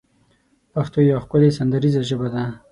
پښتو 0.73 0.99
يوه 1.09 1.21
ښکلې 1.23 1.49
سندريزه 1.57 2.01
ژبه 2.09 2.27
ده 2.33 2.43